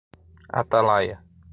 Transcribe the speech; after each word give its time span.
Atalaia 0.59 1.21